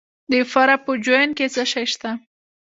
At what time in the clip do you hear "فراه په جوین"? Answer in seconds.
0.51-1.29